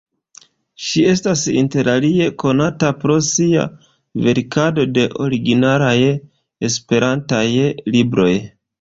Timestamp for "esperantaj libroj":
6.73-8.31